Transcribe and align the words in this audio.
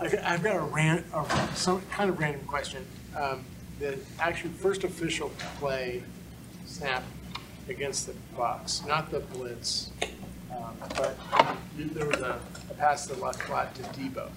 I've, 0.00 0.42
got 0.42 0.56
a 0.56 0.60
ran, 0.60 1.04
a, 1.12 1.48
some 1.54 1.82
kind 1.90 2.10
of 2.10 2.18
random 2.20 2.42
question. 2.46 2.86
Um, 3.16 3.44
the 3.80 3.98
actual 4.20 4.50
first 4.50 4.84
official 4.84 5.30
play 5.58 6.02
snap 6.66 7.02
against 7.68 8.06
the 8.06 8.14
Bucks, 8.36 8.82
not 8.86 9.10
the 9.10 9.20
blitz, 9.20 9.90
um, 10.50 10.76
but 10.96 11.16
there 11.76 12.06
was 12.06 12.20
a, 12.20 12.40
a 12.70 12.74
pass 12.74 13.06
the 13.06 13.16
left 13.22 13.42
flat 13.42 13.74
to 13.74 13.82
Deebo. 13.82 14.28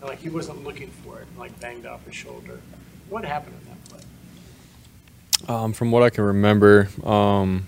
And 0.00 0.08
like 0.08 0.20
he 0.20 0.28
wasn't 0.28 0.64
looking 0.64 0.90
for 1.04 1.20
it, 1.20 1.26
and 1.28 1.38
like 1.38 1.58
banged 1.60 1.86
off 1.86 2.04
his 2.04 2.14
shoulder. 2.14 2.60
What 3.08 3.24
happened 3.24 3.56
in 3.62 3.68
that 3.68 3.84
play? 3.88 5.54
Um, 5.54 5.72
from 5.72 5.90
what 5.90 6.02
I 6.02 6.10
can 6.10 6.24
remember, 6.24 6.88
um, 7.04 7.66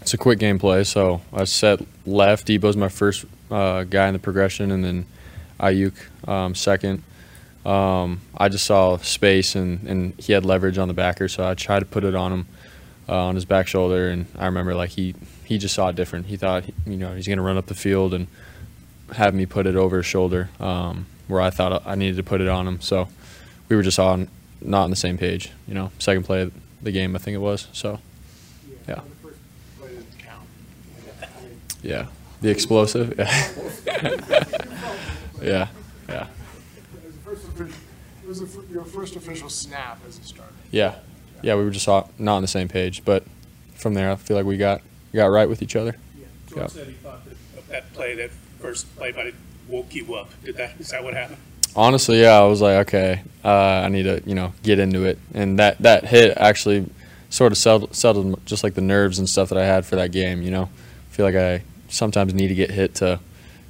it's 0.00 0.14
a 0.14 0.18
quick 0.18 0.38
game 0.38 0.58
play. 0.58 0.84
So 0.84 1.20
I 1.32 1.44
set 1.44 1.80
left. 2.04 2.46
Deebo's 2.46 2.76
my 2.76 2.88
first 2.88 3.24
uh, 3.50 3.84
guy 3.84 4.08
in 4.08 4.12
the 4.12 4.18
progression, 4.18 4.70
and 4.72 4.84
then 4.84 5.06
Aiyuk 5.60 5.94
um, 6.28 6.54
second. 6.54 7.02
Um, 7.64 8.20
I 8.36 8.48
just 8.48 8.64
saw 8.64 8.96
space, 8.98 9.54
and, 9.54 9.86
and 9.86 10.14
he 10.18 10.32
had 10.32 10.44
leverage 10.44 10.78
on 10.78 10.88
the 10.88 10.94
backer, 10.94 11.28
so 11.28 11.46
I 11.46 11.54
tried 11.54 11.80
to 11.80 11.86
put 11.86 12.04
it 12.04 12.14
on 12.14 12.32
him 12.32 12.46
uh, 13.08 13.26
on 13.26 13.34
his 13.34 13.44
back 13.44 13.66
shoulder. 13.66 14.08
And 14.08 14.26
I 14.38 14.46
remember 14.46 14.74
like 14.74 14.90
he 14.90 15.14
he 15.44 15.58
just 15.58 15.74
saw 15.74 15.88
it 15.88 15.96
different. 15.96 16.26
He 16.26 16.36
thought 16.36 16.64
you 16.86 16.96
know 16.96 17.14
he's 17.14 17.26
going 17.26 17.38
to 17.38 17.42
run 17.42 17.58
up 17.58 17.66
the 17.66 17.74
field 17.74 18.14
and 18.14 18.28
have 19.14 19.34
me 19.34 19.46
put 19.46 19.66
it 19.66 19.76
over 19.76 19.98
his 19.98 20.06
shoulder, 20.06 20.50
um, 20.60 21.06
where 21.26 21.40
I 21.40 21.50
thought 21.50 21.82
I 21.86 21.94
needed 21.94 22.16
to 22.16 22.22
put 22.22 22.40
it 22.40 22.48
on 22.48 22.66
him. 22.68 22.80
So 22.80 23.08
we 23.68 23.76
were 23.76 23.82
just 23.82 23.98
on 23.98 24.28
not 24.60 24.84
on 24.84 24.90
the 24.90 24.96
same 24.96 25.18
page. 25.18 25.50
You 25.66 25.74
know, 25.74 25.90
second 25.98 26.24
play 26.24 26.42
of 26.42 26.52
the 26.82 26.92
game, 26.92 27.16
I 27.16 27.18
think 27.18 27.34
it 27.34 27.38
was. 27.38 27.66
So 27.72 28.00
yeah. 28.88 28.94
The 28.94 29.00
first 29.28 29.38
play 29.78 29.88
didn't 29.88 30.18
count. 30.18 30.46
I 31.22 31.42
mean, 31.42 31.60
yeah, 31.82 32.06
the 32.40 32.50
explosive. 32.50 33.18
Yeah, 33.88 34.14
yeah, 35.42 35.68
yeah, 36.08 36.26
it 36.26 37.04
was 37.04 37.14
the 37.14 37.20
first 37.20 37.44
official, 37.48 37.74
it 38.24 38.28
was 38.28 38.40
the 38.40 38.46
fir- 38.46 38.72
your 38.72 38.84
first 38.84 39.16
official 39.16 39.48
snap 39.48 39.98
as 40.08 40.18
a 40.18 40.22
starter. 40.22 40.52
yeah, 40.70 40.94
yeah. 41.42 41.54
We 41.54 41.64
were 41.64 41.70
just 41.70 41.88
all, 41.88 42.10
not 42.18 42.36
on 42.36 42.42
the 42.42 42.48
same 42.48 42.68
page, 42.68 43.04
but 43.04 43.24
from 43.74 43.94
there, 43.94 44.10
I 44.10 44.16
feel 44.16 44.36
like 44.36 44.46
we 44.46 44.56
got 44.56 44.82
got 45.14 45.26
right 45.26 45.48
with 45.48 45.62
each 45.62 45.76
other. 45.76 45.96
George 46.48 46.60
Yeah. 46.60 46.66
said 46.68 46.86
he 46.86 46.92
thought 46.94 47.20
that 47.26 47.68
that 47.68 47.92
play, 47.92 48.14
that 48.16 48.30
first 48.60 48.94
play, 48.96 49.12
but 49.12 49.26
it 49.26 49.34
woke 49.68 49.94
you 49.94 50.14
up. 50.14 50.30
Did 50.44 50.56
that, 50.56 50.72
is 50.80 50.90
that 50.90 51.04
what 51.04 51.14
happened? 51.14 51.38
Honestly, 51.76 52.22
yeah, 52.22 52.38
I 52.40 52.44
was 52.44 52.60
like, 52.62 52.88
okay, 52.88 53.22
uh, 53.44 53.48
I 53.84 53.88
need 53.88 54.04
to, 54.04 54.22
you 54.24 54.34
know, 54.34 54.52
get 54.62 54.78
into 54.78 55.04
it, 55.04 55.18
and 55.34 55.58
that 55.58 55.78
that 55.80 56.04
hit 56.06 56.36
actually 56.38 56.86
sort 57.30 57.52
of 57.52 57.58
settled, 57.58 57.94
settled 57.94 58.44
just 58.46 58.64
like 58.64 58.72
the 58.74 58.80
nerves 58.80 59.18
and 59.18 59.28
stuff 59.28 59.50
that 59.50 59.58
I 59.58 59.66
had 59.66 59.84
for 59.84 59.96
that 59.96 60.10
game. 60.12 60.40
You 60.42 60.50
know, 60.50 60.62
I 60.64 61.14
feel 61.14 61.26
like 61.26 61.34
I 61.36 61.62
sometimes 61.88 62.32
need 62.34 62.48
to 62.48 62.54
get 62.54 62.70
hit 62.70 62.94
to, 62.96 63.20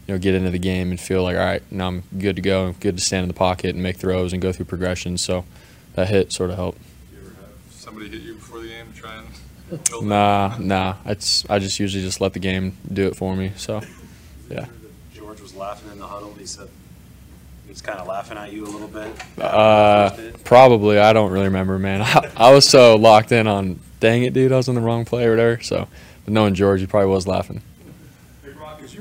you 0.09 0.15
know, 0.15 0.19
get 0.19 0.35
into 0.35 0.51
the 0.51 0.59
game 0.59 0.91
and 0.91 0.99
feel 0.99 1.23
like, 1.23 1.37
all 1.37 1.45
right, 1.45 1.63
now 1.71 1.87
I'm 1.89 2.03
good 2.19 2.37
to 2.37 2.43
go, 2.43 2.69
I'm 2.69 2.73
good 2.73 2.97
to 2.97 3.03
stand 3.03 3.25
in 3.25 3.29
the 3.29 3.35
pocket 3.35 3.75
and 3.75 3.83
make 3.83 3.99
throws 3.99 4.33
and 4.33 4.41
go 4.41 4.53
through 4.53 4.65
progressions. 4.65 5.21
So 5.21 5.45
that 5.95 6.09
hit 6.09 6.33
sort 6.33 6.49
of 6.49 6.57
helped. 6.57 6.81
You 7.13 7.19
ever 7.19 7.29
have 7.29 7.73
somebody 7.73 8.09
hit 8.09 8.23
you 8.23 8.35
before 8.35 8.61
the 8.61 8.69
game 8.69 8.91
to 8.91 8.99
try 8.99 9.17
and 9.19 9.29
build 9.69 10.05
that? 10.05 10.07
Nah, 10.07 10.57
nah. 10.59 10.95
It's 11.05 11.49
I 11.51 11.59
just 11.59 11.79
usually 11.79 12.03
just 12.03 12.23
let 12.23 12.33
the 12.33 12.39
game 12.39 12.79
do 12.91 13.07
it 13.07 13.17
for 13.17 13.37
me. 13.37 13.53
So, 13.57 13.83
yeah. 14.51 14.65
George 15.15 15.43
was 15.43 15.55
laughing 15.55 15.93
in 15.93 15.99
the 15.99 16.07
huddle. 16.07 16.33
He 16.39 16.47
said 16.47 16.69
he 17.67 17.71
was 17.71 17.83
kind 17.83 17.99
of 17.99 18.07
laughing 18.07 18.39
at 18.39 18.51
you 18.51 18.65
a 18.65 18.71
little 18.71 18.89
bit. 18.89 19.15
Uh, 19.39 20.11
probably. 20.43 20.99
I 20.99 21.13
don't 21.13 21.31
really 21.31 21.49
remember, 21.49 21.79
man. 21.79 22.01
I, 22.05 22.31
I 22.35 22.53
was 22.55 22.67
so 22.67 22.97
locked 22.97 23.31
in 23.31 23.47
on, 23.47 23.79
dang 24.01 24.23
it, 24.23 24.33
dude, 24.33 24.53
I 24.53 24.57
was 24.57 24.69
in 24.69 24.75
the 24.75 24.81
wrong 24.81 25.05
play 25.05 25.27
or 25.27 25.31
whatever. 25.33 25.61
So, 25.61 25.87
but 26.25 26.33
knowing 26.33 26.55
George, 26.55 26.81
he 26.81 26.87
probably 26.87 27.11
was 27.11 27.27
laughing. 27.27 27.61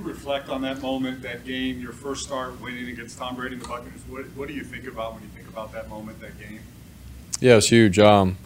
Reflect 0.07 0.49
on 0.49 0.61
that 0.61 0.81
moment, 0.81 1.21
that 1.21 1.45
game, 1.45 1.79
your 1.79 1.91
first 1.91 2.23
start 2.23 2.59
winning 2.61 2.89
against 2.89 3.17
Tom 3.17 3.35
Brady 3.35 3.55
and 3.55 3.63
the 3.63 3.67
Buccaneers, 3.67 4.01
what, 4.07 4.25
what 4.35 4.47
do 4.47 4.53
you 4.53 4.63
think 4.63 4.87
about 4.87 5.13
when 5.13 5.23
you 5.23 5.29
think 5.29 5.47
about 5.49 5.73
that 5.73 5.89
moment, 5.89 6.19
that 6.21 6.39
game? 6.39 6.59
Yeah, 7.39 7.53
it 7.53 7.55
was 7.55 7.69
huge. 7.69 7.99
Um, 7.99 8.37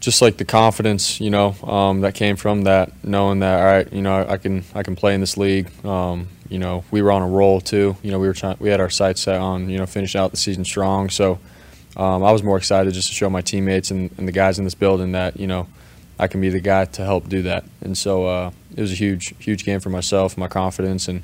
just 0.00 0.20
like 0.20 0.36
the 0.36 0.44
confidence, 0.44 1.20
you 1.20 1.30
know, 1.30 1.54
um, 1.62 2.00
that 2.00 2.14
came 2.14 2.34
from 2.36 2.62
that, 2.62 2.92
knowing 3.04 3.38
that, 3.38 3.60
all 3.60 3.64
right, 3.64 3.92
you 3.92 4.02
know, 4.02 4.26
I 4.28 4.36
can 4.36 4.64
I 4.74 4.82
can 4.82 4.96
play 4.96 5.14
in 5.14 5.20
this 5.20 5.36
league. 5.36 5.70
Um, 5.86 6.28
you 6.48 6.58
know, 6.58 6.84
we 6.90 7.02
were 7.02 7.12
on 7.12 7.22
a 7.22 7.28
roll 7.28 7.60
too. 7.60 7.96
You 8.02 8.10
know, 8.10 8.18
we 8.18 8.26
were 8.26 8.34
trying, 8.34 8.56
we 8.58 8.68
had 8.68 8.80
our 8.80 8.90
sights 8.90 9.22
set 9.22 9.40
on, 9.40 9.70
you 9.70 9.78
know, 9.78 9.86
finishing 9.86 10.20
out 10.20 10.32
the 10.32 10.36
season 10.36 10.64
strong. 10.64 11.08
So 11.08 11.38
um, 11.96 12.24
I 12.24 12.32
was 12.32 12.42
more 12.42 12.56
excited 12.56 12.92
just 12.94 13.08
to 13.08 13.14
show 13.14 13.30
my 13.30 13.42
teammates 13.42 13.90
and, 13.92 14.10
and 14.18 14.26
the 14.26 14.32
guys 14.32 14.58
in 14.58 14.64
this 14.64 14.74
building 14.74 15.12
that, 15.12 15.38
you 15.38 15.46
know, 15.46 15.68
I 16.18 16.26
can 16.26 16.40
be 16.40 16.50
the 16.50 16.60
guy 16.60 16.84
to 16.84 17.04
help 17.04 17.28
do 17.28 17.42
that. 17.42 17.64
And 17.80 17.96
so 17.96 18.26
uh, 18.26 18.50
it 18.76 18.80
was 18.80 18.92
a 18.92 18.96
huge, 18.96 19.34
huge 19.38 19.64
game 19.64 19.80
for 19.80 19.90
myself, 19.90 20.36
my 20.36 20.48
confidence, 20.48 21.08
and 21.08 21.22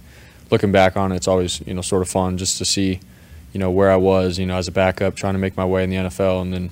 looking 0.51 0.73
back 0.73 0.97
on 0.97 1.13
it, 1.13 1.17
it's 1.17 1.29
always, 1.29 1.61
you 1.67 1.75
know, 1.75 1.83
sort 1.83 2.03
of 2.03 2.09
fun 2.09 2.39
just 2.39 2.59
to 2.59 2.65
see, 2.65 3.01
you 3.53 3.61
know, 3.61 3.71
where 3.71 3.91
I 3.91 3.97
was, 3.97 4.39
you 4.39 4.47
know, 4.47 4.57
as 4.57 4.67
a 4.67 4.73
backup, 4.73 5.15
trying 5.15 5.35
to 5.35 5.39
make 5.39 5.57
my 5.57 5.65
way 5.65 5.85
in 5.85 5.91
the 5.91 5.97
NFL, 5.97 6.43
and 6.43 6.53
then 6.53 6.71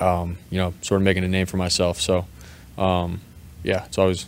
um, 0.00 0.38
you 0.50 0.58
know, 0.58 0.74
sort 0.82 1.00
of 1.00 1.04
making 1.04 1.24
a 1.24 1.28
name 1.28 1.46
for 1.46 1.56
myself. 1.56 2.00
So, 2.00 2.26
um, 2.78 3.20
yeah, 3.62 3.84
it's 3.84 3.98
always 3.98 4.26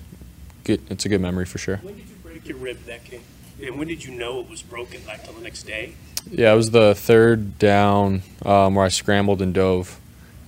good. 0.65 0.83
It's 0.91 1.05
a 1.05 1.09
good 1.09 1.21
memory 1.21 1.47
for 1.47 1.59
sure. 1.59 1.79
When 1.79 1.97
did 1.97 2.09
you 2.09 2.17
break 2.23 2.49
your 2.49 2.59
rib 2.59 2.85
that 2.85 3.05
game? 3.05 3.23
And 3.63 3.79
when 3.79 3.89
did 3.89 4.05
you 4.05 4.15
know 4.15 4.41
it 4.41 4.51
was 4.51 4.63
broken, 4.63 5.01
like 5.07 5.25
till 5.25 5.33
the 5.35 5.43
next 5.43 5.63
day? 5.63 5.95
Yeah, 6.31 6.53
it 6.53 6.57
was 6.57 6.71
the 6.71 6.95
third 6.95 7.59
down 7.59 8.23
um, 8.45 8.75
where 8.75 8.85
I 8.85 8.89
scrambled 8.89 9.43
and 9.43 9.55
dove. 9.55 9.99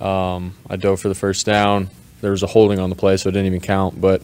Um, 0.00 0.54
I 0.68 0.76
dove 0.76 1.00
for 1.00 1.08
the 1.08 1.14
first 1.14 1.46
down. 1.46 1.90
There 2.20 2.30
was 2.30 2.42
a 2.42 2.46
holding 2.46 2.78
on 2.78 2.90
the 2.90 2.96
play, 2.96 3.16
so 3.16 3.28
it 3.28 3.32
didn't 3.32 3.46
even 3.46 3.60
count. 3.60 4.00
But 4.00 4.22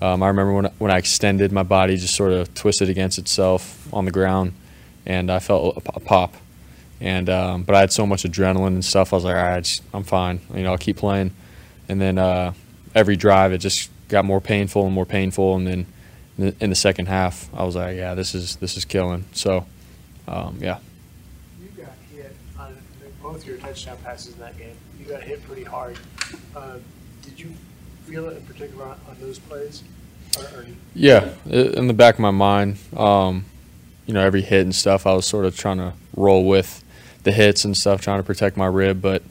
um, 0.00 0.22
I 0.22 0.28
remember 0.28 0.52
when 0.52 0.64
when 0.78 0.90
I 0.90 0.98
extended, 0.98 1.52
my 1.52 1.62
body 1.62 1.96
just 1.96 2.14
sort 2.14 2.32
of 2.32 2.52
twisted 2.54 2.88
against 2.88 3.18
itself 3.18 3.92
on 3.92 4.04
the 4.04 4.10
ground, 4.10 4.52
and 5.06 5.30
I 5.30 5.38
felt 5.38 5.76
a, 5.76 5.96
a 5.96 6.00
pop. 6.00 6.34
And 7.00 7.28
um, 7.30 7.62
but 7.62 7.74
I 7.74 7.80
had 7.80 7.92
so 7.92 8.06
much 8.06 8.22
adrenaline 8.24 8.68
and 8.68 8.84
stuff. 8.84 9.12
I 9.12 9.16
was 9.16 9.24
like, 9.24 9.36
all 9.36 9.42
right, 9.42 9.62
just- 9.62 9.82
I'm 9.94 10.04
fine. 10.04 10.40
You 10.54 10.62
know, 10.62 10.72
I'll 10.72 10.78
keep 10.78 10.96
playing. 10.96 11.32
And 11.88 12.00
then 12.00 12.18
uh, 12.18 12.52
every 12.94 13.16
drive, 13.16 13.52
it 13.52 13.58
just 13.58 13.90
got 14.08 14.24
more 14.24 14.40
painful 14.40 14.84
and 14.84 14.94
more 14.94 15.06
painful. 15.06 15.56
And 15.56 15.66
then 15.66 15.86
in 16.38 16.44
the, 16.46 16.54
in 16.60 16.70
the 16.70 16.76
second 16.76 17.06
half, 17.06 17.48
I 17.54 17.64
was 17.64 17.76
like, 17.76 17.96
yeah, 17.96 18.14
this 18.14 18.34
is 18.34 18.56
this 18.56 18.76
is 18.76 18.84
killing. 18.84 19.24
So 19.32 19.66
um, 20.26 20.58
yeah. 20.60 20.78
You 21.60 21.68
got 21.82 21.92
hit 22.14 22.34
on 22.58 22.76
both 23.22 23.46
your 23.46 23.56
touchdown 23.58 23.96
passes 24.04 24.34
in 24.34 24.40
that 24.40 24.56
game. 24.58 24.76
You 24.98 25.06
got 25.06 25.22
hit 25.22 25.42
pretty 25.46 25.64
hard. 25.64 25.98
Uh, 26.54 26.78
did 27.38 27.46
you 27.46 27.54
feel 28.04 28.28
it 28.28 28.36
in 28.36 28.42
particular 28.44 28.84
on, 28.84 28.98
those 29.20 29.38
plays? 29.38 29.82
Or, 30.36 30.44
or 30.58 30.66
Yeah, 30.94 31.30
in 31.46 31.86
the 31.86 31.94
back 31.94 32.14
of 32.14 32.20
my 32.20 32.30
mind, 32.30 32.78
um, 32.96 33.44
you 34.06 34.14
know, 34.14 34.20
every 34.20 34.42
hit 34.42 34.62
and 34.62 34.74
stuff, 34.74 35.06
I 35.06 35.14
was 35.14 35.26
sort 35.26 35.44
of 35.44 35.56
trying 35.56 35.78
to 35.78 35.92
roll 36.16 36.46
with 36.46 36.82
the 37.22 37.32
hits 37.32 37.64
and 37.64 37.76
stuff, 37.76 38.00
trying 38.00 38.18
to 38.18 38.24
protect 38.24 38.56
my 38.56 38.66
rib. 38.66 39.00
But 39.00 39.22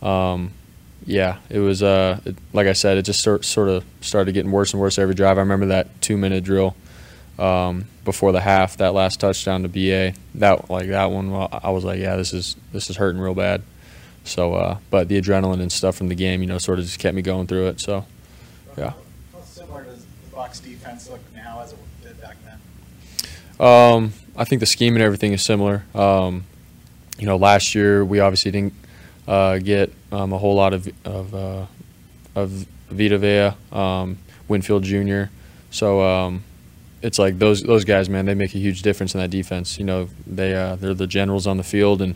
um, 0.00 0.52
yeah, 1.04 1.38
it 1.50 1.58
was 1.58 1.82
uh, 1.82 2.20
it, 2.24 2.36
like 2.52 2.68
I 2.68 2.72
said, 2.72 2.98
it 2.98 3.02
just 3.02 3.20
sort 3.20 3.44
sort 3.44 3.68
of 3.68 3.84
started 4.00 4.32
getting 4.32 4.52
worse 4.52 4.72
and 4.72 4.80
worse 4.80 4.98
every 4.98 5.14
drive. 5.14 5.36
I 5.36 5.40
remember 5.40 5.66
that 5.66 6.00
two 6.00 6.16
minute 6.16 6.44
drill 6.44 6.76
um, 7.38 7.86
before 8.04 8.30
the 8.32 8.40
half, 8.40 8.76
that 8.76 8.94
last 8.94 9.18
touchdown 9.18 9.62
to 9.62 9.68
BA. 9.68 10.16
That 10.36 10.70
like 10.70 10.88
that 10.88 11.10
one, 11.10 11.32
I 11.50 11.70
was 11.70 11.84
like, 11.84 11.98
yeah, 11.98 12.16
this 12.16 12.32
is 12.32 12.56
this 12.72 12.90
is 12.90 12.96
hurting 12.96 13.20
real 13.20 13.34
bad. 13.34 13.62
So, 14.26 14.54
uh, 14.54 14.78
but 14.90 15.08
the 15.08 15.20
adrenaline 15.20 15.60
and 15.60 15.70
stuff 15.70 15.96
from 15.96 16.08
the 16.08 16.14
game, 16.14 16.42
you 16.42 16.48
know, 16.48 16.58
sort 16.58 16.78
of 16.78 16.84
just 16.84 16.98
kept 16.98 17.14
me 17.14 17.22
going 17.22 17.46
through 17.46 17.68
it. 17.68 17.80
So, 17.80 18.04
yeah. 18.76 18.92
How 19.32 19.40
similar 19.42 19.84
does 19.84 20.04
the 20.04 20.34
Bucks 20.34 20.60
defense 20.60 21.08
look 21.08 21.20
now 21.34 21.60
as 21.60 21.72
it 21.72 21.78
did 22.02 22.20
back 22.20 22.36
then? 22.44 23.66
Um, 23.66 24.12
I 24.36 24.44
think 24.44 24.60
the 24.60 24.66
scheme 24.66 24.94
and 24.94 25.02
everything 25.02 25.32
is 25.32 25.42
similar. 25.42 25.84
Um, 25.94 26.44
you 27.18 27.26
know, 27.26 27.36
last 27.36 27.74
year 27.74 28.04
we 28.04 28.20
obviously 28.20 28.50
didn't 28.50 28.74
uh, 29.28 29.58
get 29.58 29.92
um, 30.12 30.32
a 30.32 30.38
whole 30.38 30.54
lot 30.54 30.74
of 30.74 30.88
of, 31.04 31.34
uh, 31.34 31.66
of 32.34 32.66
Vita 32.90 33.18
Vea, 33.18 33.56
um, 33.72 34.18
Winfield 34.48 34.82
Jr. 34.82 35.24
So 35.70 36.02
um, 36.02 36.44
it's 37.00 37.18
like 37.18 37.38
those 37.38 37.62
those 37.62 37.84
guys, 37.84 38.08
man, 38.08 38.26
they 38.26 38.34
make 38.34 38.54
a 38.54 38.58
huge 38.58 38.82
difference 38.82 39.14
in 39.14 39.20
that 39.20 39.30
defense. 39.30 39.78
You 39.78 39.84
know, 39.84 40.08
they 40.26 40.54
uh, 40.54 40.76
they're 40.76 40.94
the 40.94 41.06
generals 41.06 41.46
on 41.46 41.56
the 41.56 41.62
field, 41.62 42.02
and 42.02 42.14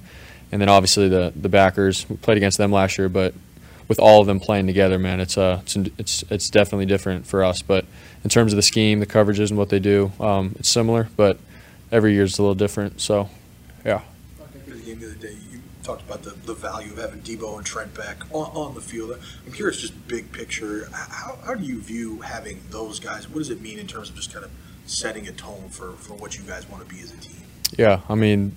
and 0.52 0.60
then 0.60 0.68
obviously 0.68 1.08
the 1.08 1.32
the 1.34 1.48
backers. 1.48 2.08
We 2.08 2.16
played 2.16 2.36
against 2.36 2.58
them 2.58 2.72
last 2.72 2.98
year, 2.98 3.08
but 3.08 3.34
with 3.88 3.98
all 3.98 4.20
of 4.20 4.26
them 4.26 4.38
playing 4.38 4.66
together, 4.66 4.98
man, 4.98 5.20
it's 5.20 5.36
uh 5.36 5.60
it's 5.62 5.76
it's, 5.76 6.24
it's 6.30 6.50
definitely 6.50 6.86
different 6.86 7.26
for 7.26 7.42
us. 7.42 7.62
But 7.62 7.84
in 8.24 8.30
terms 8.30 8.52
of 8.52 8.56
the 8.56 8.62
scheme, 8.62 9.00
the 9.00 9.06
coverages, 9.06 9.50
and 9.50 9.58
what 9.58 9.68
they 9.68 9.78
do, 9.78 10.12
um, 10.20 10.54
it's 10.58 10.68
similar, 10.68 11.08
but 11.16 11.38
every 11.90 12.14
year 12.14 12.24
is 12.24 12.38
a 12.38 12.42
little 12.42 12.54
different. 12.54 13.00
So, 13.00 13.28
yeah. 13.84 14.02
After 14.40 14.58
the 14.74 14.80
game 14.80 15.00
the 15.00 15.06
other 15.06 15.14
day, 15.16 15.36
you 15.50 15.60
talked 15.82 16.02
about 16.02 16.22
the, 16.22 16.30
the 16.46 16.54
value 16.54 16.92
of 16.92 16.98
having 16.98 17.20
Deebo 17.20 17.56
and 17.56 17.66
Trent 17.66 17.94
back 17.94 18.18
on, 18.30 18.50
on 18.54 18.74
the 18.74 18.80
field. 18.80 19.18
I'm 19.46 19.52
curious, 19.52 19.80
just 19.80 20.06
big 20.06 20.30
picture, 20.32 20.88
how, 20.92 21.38
how 21.44 21.54
do 21.54 21.64
you 21.64 21.80
view 21.80 22.20
having 22.20 22.60
those 22.70 23.00
guys? 23.00 23.28
What 23.28 23.38
does 23.38 23.50
it 23.50 23.60
mean 23.60 23.78
in 23.78 23.86
terms 23.86 24.10
of 24.10 24.16
just 24.16 24.32
kind 24.32 24.44
of 24.44 24.50
setting 24.86 25.26
a 25.26 25.32
tone 25.32 25.68
for, 25.70 25.92
for 25.92 26.14
what 26.14 26.36
you 26.36 26.44
guys 26.44 26.68
want 26.68 26.86
to 26.86 26.94
be 26.94 27.00
as 27.00 27.12
a 27.12 27.16
team? 27.16 27.42
Yeah, 27.76 28.00
I 28.08 28.14
mean, 28.14 28.56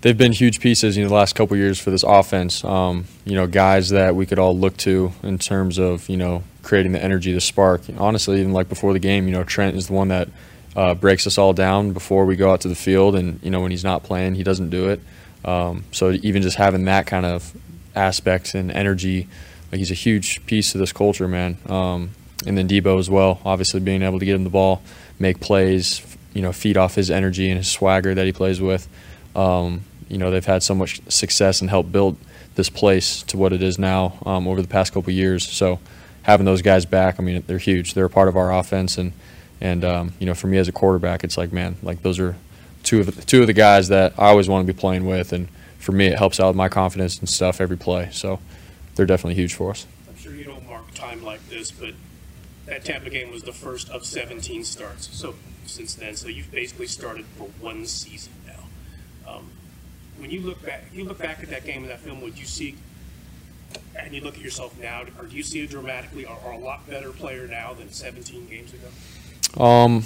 they've 0.00 0.16
been 0.16 0.32
huge 0.32 0.60
pieces 0.60 0.96
you 0.96 1.02
know, 1.02 1.08
the 1.08 1.14
last 1.14 1.34
couple 1.34 1.56
years 1.56 1.78
for 1.78 1.90
this 1.90 2.02
offense. 2.02 2.64
Um, 2.64 3.06
you 3.24 3.34
know, 3.34 3.46
guys 3.46 3.90
that 3.90 4.14
we 4.14 4.26
could 4.26 4.38
all 4.38 4.56
look 4.56 4.76
to 4.78 5.12
in 5.22 5.38
terms 5.38 5.78
of 5.78 6.08
you 6.08 6.16
know 6.16 6.42
creating 6.62 6.92
the 6.92 7.02
energy, 7.02 7.32
the 7.32 7.40
spark. 7.40 7.82
Honestly, 7.98 8.40
even 8.40 8.52
like 8.52 8.68
before 8.68 8.92
the 8.92 8.98
game, 8.98 9.26
you 9.26 9.32
know, 9.32 9.44
Trent 9.44 9.76
is 9.76 9.88
the 9.88 9.92
one 9.92 10.08
that 10.08 10.28
uh, 10.76 10.94
breaks 10.94 11.26
us 11.26 11.38
all 11.38 11.52
down 11.52 11.92
before 11.92 12.24
we 12.26 12.36
go 12.36 12.52
out 12.52 12.60
to 12.62 12.68
the 12.68 12.74
field, 12.74 13.14
and 13.14 13.40
you 13.42 13.50
know 13.50 13.60
when 13.60 13.70
he's 13.70 13.84
not 13.84 14.02
playing, 14.02 14.34
he 14.34 14.42
doesn't 14.42 14.70
do 14.70 14.88
it. 14.88 15.00
Um, 15.44 15.84
so 15.92 16.10
even 16.10 16.42
just 16.42 16.56
having 16.56 16.84
that 16.86 17.06
kind 17.06 17.24
of 17.24 17.56
aspect 17.94 18.54
and 18.54 18.70
energy, 18.70 19.28
like 19.70 19.78
he's 19.78 19.90
a 19.90 19.94
huge 19.94 20.44
piece 20.46 20.74
of 20.74 20.78
this 20.78 20.92
culture, 20.92 21.28
man. 21.28 21.58
Um, 21.66 22.10
and 22.46 22.56
then 22.56 22.68
Deebo 22.68 22.98
as 22.98 23.10
well, 23.10 23.40
obviously 23.44 23.80
being 23.80 24.02
able 24.02 24.20
to 24.20 24.24
get 24.24 24.34
him 24.34 24.44
the 24.44 24.50
ball, 24.50 24.82
make 25.18 25.40
plays, 25.40 26.02
you 26.34 26.42
know, 26.42 26.52
feed 26.52 26.76
off 26.76 26.94
his 26.94 27.10
energy 27.10 27.50
and 27.50 27.58
his 27.58 27.68
swagger 27.68 28.14
that 28.14 28.26
he 28.26 28.32
plays 28.32 28.60
with. 28.60 28.88
Um, 29.34 29.82
you 30.08 30.18
know, 30.18 30.30
they've 30.30 30.44
had 30.44 30.62
so 30.62 30.74
much 30.74 31.00
success 31.08 31.60
and 31.60 31.68
helped 31.70 31.92
build 31.92 32.16
this 32.54 32.70
place 32.70 33.22
to 33.24 33.36
what 33.36 33.52
it 33.52 33.62
is 33.62 33.78
now 33.78 34.18
um, 34.26 34.48
over 34.48 34.60
the 34.60 34.68
past 34.68 34.92
couple 34.92 35.12
years. 35.12 35.48
So 35.48 35.78
having 36.22 36.46
those 36.46 36.62
guys 36.62 36.84
back, 36.86 37.20
I 37.20 37.22
mean, 37.22 37.42
they're 37.46 37.58
huge. 37.58 37.94
They're 37.94 38.06
a 38.06 38.10
part 38.10 38.28
of 38.28 38.36
our 38.36 38.52
offense, 38.52 38.98
and 38.98 39.12
and 39.60 39.84
um, 39.84 40.12
you 40.18 40.26
know, 40.26 40.34
for 40.34 40.46
me 40.46 40.58
as 40.58 40.68
a 40.68 40.72
quarterback, 40.72 41.24
it's 41.24 41.36
like, 41.36 41.52
man, 41.52 41.76
like 41.82 42.02
those 42.02 42.18
are 42.18 42.36
two 42.82 43.00
of 43.00 43.06
the, 43.06 43.22
two 43.24 43.40
of 43.40 43.46
the 43.46 43.52
guys 43.52 43.88
that 43.88 44.14
I 44.18 44.28
always 44.28 44.48
want 44.48 44.66
to 44.66 44.72
be 44.72 44.78
playing 44.78 45.06
with, 45.06 45.32
and 45.32 45.48
for 45.78 45.92
me, 45.92 46.06
it 46.06 46.18
helps 46.18 46.40
out 46.40 46.48
with 46.48 46.56
my 46.56 46.68
confidence 46.68 47.18
and 47.18 47.28
stuff 47.28 47.60
every 47.60 47.76
play. 47.76 48.08
So 48.12 48.40
they're 48.94 49.06
definitely 49.06 49.34
huge 49.34 49.54
for 49.54 49.70
us. 49.70 49.86
I'm 50.08 50.16
sure 50.16 50.34
you 50.34 50.44
don't 50.44 50.66
mark 50.68 50.92
time 50.94 51.22
like 51.22 51.46
this, 51.48 51.70
but 51.70 51.94
that 52.66 52.84
Tampa 52.84 53.10
game 53.10 53.30
was 53.30 53.42
the 53.42 53.52
first 53.52 53.88
of 53.90 54.04
17 54.04 54.64
starts. 54.64 55.08
So 55.16 55.34
since 55.66 55.94
then, 55.94 56.16
so 56.16 56.28
you've 56.28 56.50
basically 56.50 56.86
started 56.86 57.24
for 57.36 57.44
one 57.60 57.86
season. 57.86 58.32
Um, 59.28 59.50
when 60.18 60.30
you 60.30 60.40
look 60.40 60.64
back, 60.64 60.84
you 60.92 61.04
look 61.04 61.18
back 61.18 61.42
at 61.42 61.50
that 61.50 61.64
game 61.64 61.82
and 61.82 61.90
that 61.90 62.00
film, 62.00 62.20
would 62.22 62.38
you 62.38 62.46
see, 62.46 62.76
and 63.96 64.14
you 64.14 64.20
look 64.20 64.34
at 64.34 64.40
yourself 64.40 64.78
now, 64.80 65.02
or 65.18 65.26
do 65.26 65.36
you 65.36 65.42
see 65.42 65.64
a 65.64 65.66
dramatically 65.66 66.24
or, 66.24 66.36
or 66.44 66.52
a 66.52 66.58
lot 66.58 66.88
better 66.88 67.10
player 67.10 67.46
now 67.46 67.74
than 67.74 67.92
17 67.92 68.48
games 68.48 68.72
ago? 68.72 69.62
Um, 69.62 70.04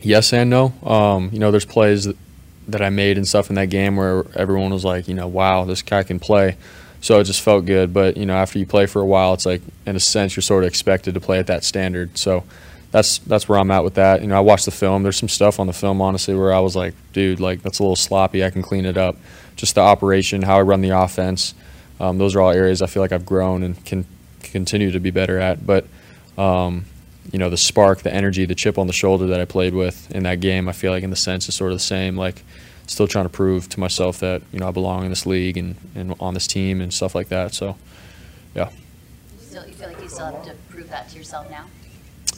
yes 0.00 0.32
and 0.32 0.50
no. 0.50 0.72
Um, 0.82 1.30
you 1.32 1.38
know, 1.38 1.50
there's 1.50 1.64
plays 1.64 2.04
that, 2.04 2.16
that 2.68 2.82
I 2.82 2.90
made 2.90 3.16
and 3.16 3.26
stuff 3.26 3.50
in 3.50 3.56
that 3.56 3.70
game 3.70 3.96
where 3.96 4.24
everyone 4.34 4.72
was 4.72 4.84
like, 4.84 5.08
you 5.08 5.14
know, 5.14 5.26
wow, 5.26 5.64
this 5.64 5.82
guy 5.82 6.02
can 6.02 6.18
play. 6.18 6.56
So 7.00 7.18
it 7.18 7.24
just 7.24 7.40
felt 7.40 7.66
good. 7.66 7.92
But 7.92 8.16
you 8.16 8.26
know, 8.26 8.34
after 8.34 8.58
you 8.58 8.66
play 8.66 8.86
for 8.86 9.02
a 9.02 9.06
while, 9.06 9.34
it's 9.34 9.44
like 9.44 9.60
in 9.86 9.96
a 9.96 10.00
sense 10.00 10.36
you're 10.36 10.42
sort 10.42 10.64
of 10.64 10.68
expected 10.68 11.14
to 11.14 11.20
play 11.20 11.38
at 11.38 11.48
that 11.48 11.64
standard. 11.64 12.16
So 12.16 12.44
that's 12.92 13.18
that's 13.18 13.48
where 13.48 13.58
I'm 13.58 13.70
at 13.70 13.82
with 13.82 13.94
that. 13.94 14.20
You 14.20 14.28
know, 14.28 14.36
I 14.36 14.40
watched 14.40 14.66
the 14.66 14.70
film. 14.70 15.02
There's 15.02 15.16
some 15.16 15.28
stuff 15.28 15.58
on 15.58 15.66
the 15.66 15.72
film, 15.72 16.00
honestly, 16.00 16.34
where 16.34 16.52
I 16.52 16.60
was 16.60 16.76
like, 16.76 16.94
dude, 17.12 17.40
like 17.40 17.62
that's 17.62 17.78
a 17.78 17.82
little 17.82 17.96
sloppy. 17.96 18.44
I 18.44 18.50
can 18.50 18.62
clean 18.62 18.84
it 18.84 18.96
up. 18.96 19.16
Just 19.56 19.74
the 19.74 19.80
operation, 19.80 20.42
how 20.42 20.58
I 20.58 20.62
run 20.62 20.82
the 20.82 20.90
offense. 20.90 21.54
Um, 21.98 22.18
those 22.18 22.36
are 22.36 22.40
all 22.40 22.50
areas 22.50 22.82
I 22.82 22.86
feel 22.86 23.02
like 23.02 23.12
I've 23.12 23.26
grown 23.26 23.62
and 23.62 23.82
can 23.84 24.04
continue 24.42 24.90
to 24.92 25.00
be 25.00 25.10
better 25.10 25.38
at. 25.38 25.66
But 25.66 25.86
um, 26.36 26.84
you 27.32 27.38
know, 27.38 27.48
the 27.48 27.56
spark, 27.56 28.02
the 28.02 28.12
energy, 28.12 28.44
the 28.44 28.54
chip 28.54 28.76
on 28.76 28.86
the 28.86 28.92
shoulder 28.92 29.26
that 29.28 29.40
I 29.40 29.46
played 29.46 29.72
with 29.72 30.10
in 30.10 30.24
that 30.24 30.40
game, 30.40 30.68
I 30.68 30.72
feel 30.72 30.92
like 30.92 31.02
in 31.02 31.10
the 31.10 31.16
sense 31.16 31.48
is 31.48 31.54
sort 31.54 31.72
of 31.72 31.78
the 31.78 31.84
same. 31.84 32.16
Like 32.16 32.42
still 32.86 33.08
trying 33.08 33.24
to 33.24 33.30
prove 33.30 33.70
to 33.70 33.80
myself 33.80 34.18
that 34.20 34.42
you 34.52 34.58
know 34.60 34.68
I 34.68 34.70
belong 34.70 35.04
in 35.04 35.10
this 35.10 35.24
league 35.24 35.56
and, 35.56 35.76
and 35.94 36.14
on 36.20 36.34
this 36.34 36.46
team 36.46 36.82
and 36.82 36.92
stuff 36.92 37.14
like 37.14 37.28
that. 37.28 37.54
So, 37.54 37.78
yeah. 38.54 38.68
Still, 39.40 39.66
you 39.66 39.72
feel 39.72 39.88
like 39.88 40.02
you 40.02 40.08
still 40.10 40.26
have 40.26 40.44
to 40.44 40.54
prove 40.68 40.90
that 40.90 41.08
to 41.08 41.16
yourself 41.16 41.48
now? 41.48 41.64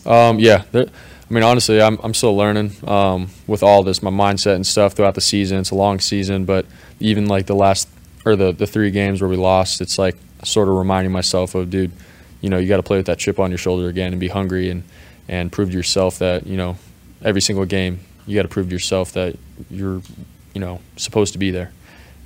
Um, 0.06 0.38
yeah, 0.38 0.64
I 0.74 0.86
mean, 1.30 1.42
honestly, 1.42 1.80
I'm 1.80 1.98
I'm 2.02 2.14
still 2.14 2.36
learning 2.36 2.72
um, 2.86 3.30
with 3.46 3.62
all 3.62 3.82
this, 3.82 4.02
my 4.02 4.10
mindset 4.10 4.56
and 4.56 4.66
stuff 4.66 4.92
throughout 4.92 5.14
the 5.14 5.20
season. 5.20 5.58
It's 5.58 5.70
a 5.70 5.74
long 5.74 6.00
season, 6.00 6.44
but 6.44 6.66
even 7.00 7.26
like 7.26 7.46
the 7.46 7.54
last 7.54 7.88
or 8.24 8.36
the 8.36 8.52
the 8.52 8.66
three 8.66 8.90
games 8.90 9.20
where 9.20 9.30
we 9.30 9.36
lost, 9.36 9.80
it's 9.80 9.98
like 9.98 10.16
sort 10.42 10.68
of 10.68 10.74
reminding 10.74 11.12
myself 11.12 11.54
of, 11.54 11.70
dude, 11.70 11.92
you 12.40 12.50
know, 12.50 12.58
you 12.58 12.68
got 12.68 12.76
to 12.76 12.82
play 12.82 12.98
with 12.98 13.06
that 13.06 13.18
chip 13.18 13.40
on 13.40 13.50
your 13.50 13.58
shoulder 13.58 13.88
again 13.88 14.12
and 14.12 14.20
be 14.20 14.28
hungry 14.28 14.68
and 14.70 14.84
and 15.28 15.50
prove 15.50 15.70
to 15.70 15.76
yourself 15.76 16.18
that 16.18 16.46
you 16.46 16.56
know 16.56 16.76
every 17.22 17.40
single 17.40 17.64
game 17.64 18.00
you 18.26 18.34
got 18.34 18.42
to 18.42 18.48
prove 18.48 18.66
to 18.68 18.72
yourself 18.72 19.12
that 19.12 19.36
you're 19.70 20.02
you 20.52 20.60
know 20.60 20.80
supposed 20.96 21.32
to 21.32 21.38
be 21.38 21.50
there. 21.50 21.72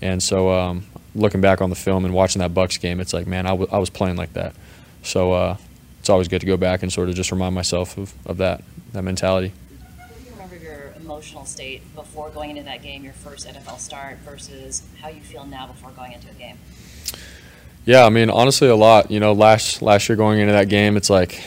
And 0.00 0.22
so 0.22 0.52
um, 0.52 0.86
looking 1.14 1.40
back 1.40 1.60
on 1.60 1.70
the 1.70 1.76
film 1.76 2.04
and 2.04 2.14
watching 2.14 2.40
that 2.40 2.54
Bucks 2.54 2.78
game, 2.78 3.00
it's 3.00 3.12
like, 3.12 3.26
man, 3.26 3.46
I, 3.46 3.50
w- 3.50 3.68
I 3.72 3.78
was 3.78 3.90
playing 3.90 4.16
like 4.16 4.32
that. 4.34 4.54
So 5.02 5.32
uh, 5.32 5.56
it's 6.08 6.10
always 6.10 6.28
good 6.28 6.40
to 6.40 6.46
go 6.46 6.56
back 6.56 6.82
and 6.82 6.90
sort 6.90 7.10
of 7.10 7.14
just 7.14 7.30
remind 7.30 7.54
myself 7.54 7.98
of, 7.98 8.14
of 8.24 8.38
that 8.38 8.62
that 8.94 9.02
mentality. 9.02 9.52
Do 10.08 10.24
you 10.24 10.32
remember 10.32 10.56
your 10.56 10.94
emotional 10.96 11.44
state 11.44 11.82
before 11.94 12.30
going 12.30 12.48
into 12.48 12.62
that 12.62 12.82
game, 12.82 13.04
your 13.04 13.12
first 13.12 13.46
NFL 13.46 13.78
start, 13.78 14.16
versus 14.20 14.82
how 15.02 15.08
you 15.08 15.20
feel 15.20 15.44
now 15.44 15.66
before 15.66 15.90
going 15.90 16.12
into 16.12 16.30
a 16.30 16.32
game? 16.32 16.56
Yeah, 17.84 18.06
I 18.06 18.08
mean, 18.08 18.30
honestly, 18.30 18.68
a 18.68 18.74
lot. 18.74 19.10
You 19.10 19.20
know, 19.20 19.34
last 19.34 19.82
last 19.82 20.08
year 20.08 20.16
going 20.16 20.38
into 20.38 20.54
that 20.54 20.70
game, 20.70 20.96
it's 20.96 21.10
like 21.10 21.42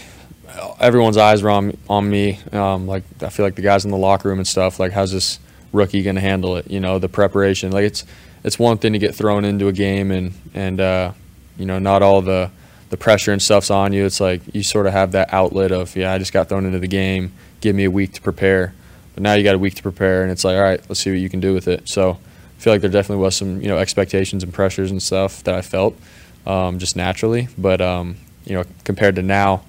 everyone's 0.79 1.17
eyes 1.17 1.41
were 1.41 1.49
on 1.49 1.75
on 1.89 2.07
me. 2.07 2.37
Um, 2.51 2.85
like 2.85 3.01
I 3.23 3.29
feel 3.29 3.43
like 3.43 3.55
the 3.55 3.63
guys 3.63 3.83
in 3.83 3.89
the 3.89 3.97
locker 3.97 4.29
room 4.29 4.37
and 4.37 4.47
stuff. 4.47 4.79
Like, 4.79 4.91
how's 4.91 5.11
this 5.11 5.39
rookie 5.73 6.03
going 6.03 6.17
to 6.17 6.21
handle 6.21 6.55
it? 6.57 6.69
You 6.69 6.79
know, 6.79 6.99
the 6.99 7.09
preparation. 7.09 7.71
Like 7.71 7.85
it's 7.85 8.05
it's 8.43 8.59
one 8.59 8.77
thing 8.77 8.93
to 8.93 8.99
get 8.99 9.15
thrown 9.15 9.43
into 9.43 9.69
a 9.69 9.73
game 9.73 10.11
and 10.11 10.33
and 10.53 10.79
uh, 10.79 11.13
you 11.57 11.65
know 11.65 11.79
not 11.79 12.03
all 12.03 12.21
the 12.21 12.51
the 12.91 12.97
pressure 12.97 13.31
and 13.31 13.41
stuff's 13.41 13.71
on 13.71 13.93
you. 13.93 14.05
It's 14.05 14.19
like 14.19 14.41
you 14.53 14.63
sort 14.63 14.85
of 14.85 14.91
have 14.91 15.13
that 15.13 15.33
outlet 15.33 15.71
of, 15.71 15.95
yeah, 15.95 16.13
I 16.13 16.17
just 16.17 16.33
got 16.33 16.49
thrown 16.49 16.65
into 16.65 16.77
the 16.77 16.87
game. 16.87 17.31
Give 17.61 17.73
me 17.73 17.85
a 17.85 17.91
week 17.91 18.11
to 18.13 18.21
prepare. 18.21 18.73
But 19.15 19.23
now 19.23 19.33
you 19.33 19.43
got 19.43 19.55
a 19.55 19.59
week 19.59 19.75
to 19.75 19.81
prepare, 19.81 20.23
and 20.23 20.31
it's 20.31 20.43
like, 20.43 20.55
all 20.55 20.61
right, 20.61 20.81
let's 20.89 20.99
see 20.99 21.09
what 21.09 21.19
you 21.19 21.29
can 21.29 21.39
do 21.39 21.53
with 21.53 21.67
it. 21.67 21.87
So 21.87 22.11
I 22.11 22.61
feel 22.61 22.73
like 22.73 22.81
there 22.81 22.89
definitely 22.89 23.23
was 23.23 23.35
some, 23.35 23.61
you 23.61 23.69
know, 23.69 23.77
expectations 23.77 24.43
and 24.43 24.53
pressures 24.53 24.91
and 24.91 25.01
stuff 25.01 25.41
that 25.43 25.55
I 25.55 25.61
felt 25.61 25.97
um, 26.45 26.79
just 26.79 26.95
naturally. 26.95 27.47
But 27.57 27.81
um, 27.81 28.17
you 28.45 28.55
know, 28.55 28.65
compared 28.83 29.15
to 29.15 29.21
now, 29.21 29.63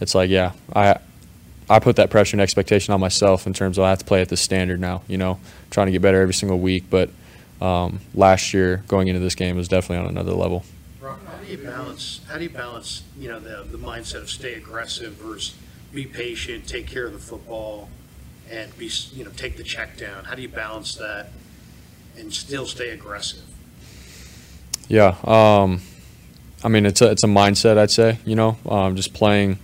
it's 0.00 0.14
like, 0.14 0.28
yeah, 0.28 0.52
I 0.74 0.98
I 1.68 1.78
put 1.78 1.96
that 1.96 2.10
pressure 2.10 2.36
and 2.36 2.42
expectation 2.42 2.92
on 2.92 3.00
myself 3.00 3.46
in 3.46 3.54
terms 3.54 3.78
of 3.78 3.84
I 3.84 3.90
have 3.90 3.98
to 3.98 4.04
play 4.04 4.20
at 4.20 4.28
this 4.28 4.40
standard 4.42 4.80
now. 4.80 5.02
You 5.08 5.16
know, 5.16 5.40
trying 5.70 5.86
to 5.86 5.92
get 5.92 6.02
better 6.02 6.20
every 6.20 6.34
single 6.34 6.58
week. 6.58 6.84
But 6.90 7.08
um, 7.60 8.00
last 8.14 8.52
year 8.52 8.82
going 8.86 9.08
into 9.08 9.20
this 9.20 9.34
game 9.34 9.56
was 9.56 9.68
definitely 9.68 10.04
on 10.04 10.10
another 10.10 10.32
level 10.32 10.62
do 11.46 11.52
you 11.52 11.58
balance? 11.58 12.20
How 12.28 12.38
do 12.38 12.44
you 12.44 12.50
balance? 12.50 13.02
You 13.18 13.28
know, 13.28 13.40
the 13.40 13.64
the 13.70 13.78
mindset 13.78 14.22
of 14.22 14.30
stay 14.30 14.54
aggressive 14.54 15.14
versus 15.14 15.54
be 15.92 16.04
patient, 16.04 16.66
take 16.66 16.86
care 16.86 17.06
of 17.06 17.12
the 17.12 17.18
football, 17.18 17.88
and 18.50 18.76
be 18.76 18.90
you 19.12 19.24
know 19.24 19.30
take 19.36 19.56
the 19.56 19.62
check 19.62 19.96
down. 19.96 20.24
How 20.24 20.34
do 20.34 20.42
you 20.42 20.48
balance 20.48 20.94
that 20.96 21.28
and 22.18 22.32
still 22.32 22.66
stay 22.66 22.90
aggressive? 22.90 23.42
Yeah, 24.88 25.16
um, 25.24 25.80
I 26.64 26.68
mean 26.68 26.84
it's 26.84 27.00
a 27.00 27.10
it's 27.10 27.24
a 27.24 27.28
mindset. 27.28 27.78
I'd 27.78 27.90
say 27.90 28.18
you 28.24 28.34
know 28.34 28.58
um, 28.68 28.96
just 28.96 29.14
playing 29.14 29.58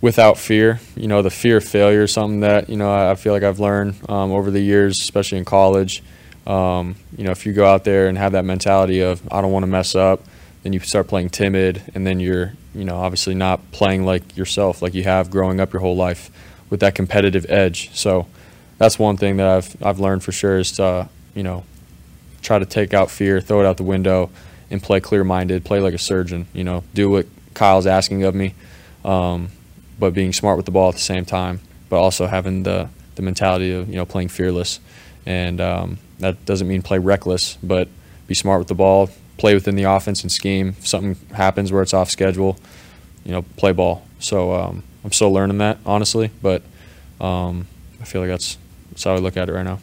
without 0.00 0.38
fear. 0.38 0.80
You 0.96 1.08
know, 1.08 1.22
the 1.22 1.30
fear 1.30 1.58
of 1.58 1.64
failure 1.64 2.02
is 2.02 2.12
something 2.12 2.40
that 2.40 2.68
you 2.68 2.76
know 2.76 2.92
I 2.92 3.14
feel 3.14 3.32
like 3.32 3.44
I've 3.44 3.60
learned 3.60 3.96
um, 4.08 4.32
over 4.32 4.50
the 4.50 4.60
years, 4.60 5.00
especially 5.00 5.38
in 5.38 5.44
college. 5.44 6.02
Um, 6.46 6.94
you 7.16 7.24
know, 7.24 7.32
if 7.32 7.44
you 7.44 7.52
go 7.52 7.66
out 7.66 7.84
there 7.84 8.08
and 8.08 8.16
have 8.18 8.32
that 8.32 8.44
mentality 8.44 9.00
of 9.00 9.20
I 9.32 9.40
don't 9.40 9.52
want 9.52 9.64
to 9.64 9.68
mess 9.68 9.94
up, 9.94 10.20
then 10.66 10.72
you 10.72 10.80
start 10.80 11.06
playing 11.06 11.30
timid, 11.30 11.80
and 11.94 12.04
then 12.04 12.18
you're, 12.18 12.52
you 12.74 12.84
know, 12.84 12.96
obviously 12.96 13.36
not 13.36 13.70
playing 13.70 14.04
like 14.04 14.36
yourself, 14.36 14.82
like 14.82 14.94
you 14.94 15.04
have 15.04 15.30
growing 15.30 15.60
up 15.60 15.72
your 15.72 15.78
whole 15.78 15.94
life, 15.94 16.28
with 16.70 16.80
that 16.80 16.96
competitive 16.96 17.46
edge. 17.48 17.94
So 17.94 18.26
that's 18.76 18.98
one 18.98 19.16
thing 19.16 19.36
that 19.36 19.46
I've 19.46 19.80
I've 19.80 20.00
learned 20.00 20.24
for 20.24 20.32
sure 20.32 20.58
is 20.58 20.72
to, 20.72 20.84
uh, 20.84 21.08
you 21.36 21.44
know, 21.44 21.62
try 22.42 22.58
to 22.58 22.66
take 22.66 22.94
out 22.94 23.12
fear, 23.12 23.40
throw 23.40 23.60
it 23.60 23.66
out 23.66 23.76
the 23.76 23.84
window, 23.84 24.28
and 24.68 24.82
play 24.82 24.98
clear-minded, 24.98 25.64
play 25.64 25.78
like 25.78 25.94
a 25.94 25.98
surgeon. 25.98 26.48
You 26.52 26.64
know, 26.64 26.82
do 26.94 27.10
what 27.10 27.26
Kyle's 27.54 27.86
asking 27.86 28.24
of 28.24 28.34
me. 28.34 28.56
Um, 29.04 29.50
but 30.00 30.14
being 30.14 30.32
smart 30.32 30.56
with 30.56 30.66
the 30.66 30.72
ball 30.72 30.88
at 30.88 30.96
the 30.96 31.00
same 31.00 31.24
time, 31.24 31.60
but 31.88 31.98
also 31.98 32.26
having 32.26 32.64
the 32.64 32.88
the 33.14 33.22
mentality 33.22 33.72
of 33.72 33.88
you 33.88 33.94
know 33.94 34.04
playing 34.04 34.30
fearless, 34.30 34.80
and 35.26 35.60
um, 35.60 35.98
that 36.18 36.44
doesn't 36.44 36.66
mean 36.66 36.82
play 36.82 36.98
reckless, 36.98 37.56
but 37.62 37.86
be 38.26 38.34
smart 38.34 38.58
with 38.58 38.66
the 38.66 38.74
ball, 38.74 39.10
play 39.36 39.54
within 39.54 39.76
the 39.76 39.84
offense 39.84 40.22
and 40.22 40.32
scheme. 40.32 40.68
If 40.78 40.86
something 40.86 41.16
happens 41.34 41.72
where 41.72 41.82
it's 41.82 41.94
off 41.94 42.10
schedule, 42.10 42.58
you 43.24 43.32
know, 43.32 43.42
play 43.56 43.72
ball. 43.72 44.06
So 44.18 44.52
um, 44.52 44.82
I'm 45.04 45.12
still 45.12 45.32
learning 45.32 45.58
that 45.58 45.78
honestly, 45.84 46.30
but 46.42 46.62
um, 47.20 47.66
I 48.00 48.04
feel 48.04 48.20
like 48.20 48.30
that's 48.30 48.58
that's 48.90 49.04
how 49.04 49.14
I 49.14 49.18
look 49.18 49.36
at 49.36 49.48
it 49.48 49.52
right 49.52 49.64
now. 49.64 49.80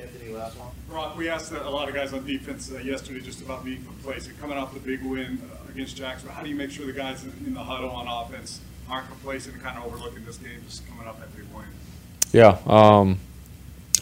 Anthony, 0.00 0.32
last 0.32 0.58
one. 0.58 0.68
Brock, 0.88 1.16
we 1.16 1.28
asked 1.28 1.52
a 1.52 1.70
lot 1.70 1.88
of 1.88 1.94
guys 1.94 2.12
on 2.12 2.26
defense 2.26 2.70
uh, 2.70 2.78
yesterday 2.78 3.20
just 3.20 3.40
about 3.40 3.64
being 3.64 3.84
complacent. 3.84 4.38
Coming 4.40 4.58
off 4.58 4.74
the 4.74 4.80
big 4.80 5.02
win 5.02 5.40
uh, 5.50 5.70
against 5.70 5.96
Jacksonville, 5.96 6.34
how 6.34 6.42
do 6.42 6.48
you 6.48 6.56
make 6.56 6.70
sure 6.70 6.86
the 6.86 6.92
guys 6.92 7.24
in, 7.24 7.32
in 7.46 7.54
the 7.54 7.62
huddle 7.62 7.90
on 7.90 8.06
offense 8.06 8.60
aren't 8.90 9.08
complacent 9.08 9.54
and 9.54 9.62
kind 9.62 9.78
of 9.78 9.86
overlooking 9.86 10.24
this 10.24 10.36
game 10.36 10.60
just 10.66 10.86
coming 10.88 11.06
off 11.06 11.18
that 11.20 11.34
big 11.36 11.46
win? 11.54 11.64
Yeah, 12.32 12.58
um, 12.66 13.18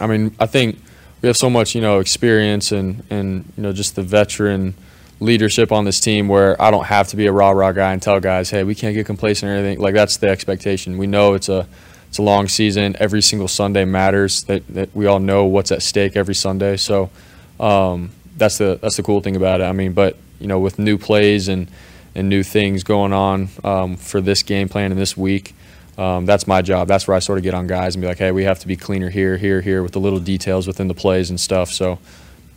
I 0.01 0.07
mean, 0.07 0.35
I 0.41 0.47
think 0.47 0.79
we 1.23 1.27
have 1.29 1.37
so 1.37 1.51
much, 1.51 1.75
you 1.75 1.81
know, 1.81 1.99
experience 1.99 2.73
and 2.73 3.03
and 3.11 3.53
you 3.57 3.63
know 3.63 3.73
just 3.73 3.97
the 3.97 4.03
veteran 4.03 4.75
leadership 5.19 5.73
on 5.73 5.85
this 5.85 5.99
team 5.99 6.29
where 6.29 6.61
I 6.61 6.71
don't 6.71 6.85
have 6.85 7.09
to 7.09 7.17
be 7.17 7.27
a 7.27 7.33
rah 7.33 7.51
rah 7.51 7.73
guy 7.73 7.93
and 7.93 8.03
tell 8.03 8.21
guys, 8.21 8.51
hey, 8.51 8.65
we 8.65 8.75
can't 8.75 8.95
get 8.95 9.07
complacent 9.07 9.51
or 9.51 9.55
anything. 9.55 9.81
Like 9.81 9.95
that's 9.95 10.19
the 10.19 10.29
expectation. 10.29 10.99
We 10.99 11.07
know 11.07 11.35
it's 11.35 11.49
a 11.49 11.67
it's 12.09 12.19
a 12.19 12.23
long 12.23 12.49
season. 12.49 12.97
Every 12.99 13.23
single 13.23 13.49
Sunday 13.49 13.85
matters. 13.85 14.45
That, 14.45 14.67
that 14.69 14.95
we 14.95 15.07
all 15.07 15.21
know 15.21 15.45
what's 15.45 15.73
at 15.73 15.83
stake 15.83 16.17
every 16.17 16.35
Sunday. 16.35 16.77
So 16.77 17.11
um, 17.59 18.11
that's 18.37 18.59
the 18.59 18.79
that's 18.81 18.97
the 18.97 19.03
cool 19.03 19.21
thing 19.21 19.37
about 19.37 19.61
it. 19.61 19.65
I 19.65 19.73
mean, 19.73 19.93
but 19.93 20.17
you 20.39 20.47
know, 20.47 20.59
with 20.59 20.79
new 20.79 20.99
plays 20.99 21.49
and 21.49 21.69
and 22.15 22.29
new 22.29 22.43
things 22.43 22.83
going 22.83 23.13
on 23.13 23.49
um, 23.65 23.97
for 23.97 24.21
this 24.21 24.43
game 24.43 24.69
plan 24.69 24.93
and 24.93 25.01
this 25.01 25.17
week. 25.17 25.55
Um, 25.99 26.27
that's 26.27 26.47
my 26.47 26.61
job. 26.63 26.89
That's 26.89 27.09
where 27.09 27.17
I 27.17 27.21
sort 27.21 27.39
of 27.39 27.45
get 27.45 27.55
on 27.55 27.67
guys 27.67 27.95
and 27.95 28.03
be 28.03 28.09
like, 28.09 28.19
hey, 28.19 28.31
we 28.31 28.45
have 28.45 28.59
to 28.61 28.67
be 28.67 28.77
cleaner 28.77 29.09
here, 29.09 29.37
here, 29.37 29.61
here 29.61 29.83
with 29.83 29.93
the 29.93 30.01
little 30.01 30.21
details 30.21 30.67
within 30.67 30.89
the 30.89 30.95
plays 30.95 31.31
and 31.31 31.41
stuff. 31.41 31.71
So, 31.71 31.99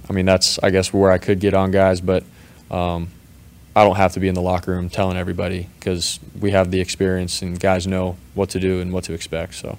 I 0.10 0.14
mean, 0.14 0.26
that's, 0.26 0.60
I 0.60 0.72
guess, 0.72 0.92
where 0.92 1.12
I 1.12 1.18
could 1.18 1.40
get 1.40 1.54
on 1.54 1.72
guys, 1.72 2.02
but 2.02 2.24
um, 2.70 3.10
I 3.76 3.86
don't 3.86 3.96
have 3.96 4.14
to 4.14 4.20
be 4.20 4.28
in 4.28 4.36
the 4.36 4.42
locker 4.42 4.72
room 4.72 4.90
telling 4.90 5.16
everybody 5.16 5.70
because 5.80 6.20
we 6.40 6.52
have 6.52 6.70
the 6.72 6.82
experience 6.82 7.42
and 7.42 7.58
guys 7.60 7.88
know 7.88 8.18
what 8.34 8.50
to 8.50 8.60
do 8.60 8.82
and 8.82 8.92
what 8.92 9.06
to 9.06 9.14
expect. 9.14 9.56
So, 9.56 9.78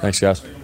thanks, 0.00 0.20
guys. 0.20 0.63